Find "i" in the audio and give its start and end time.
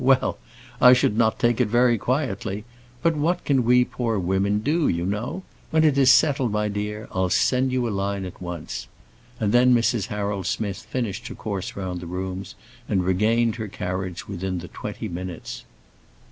0.81-0.93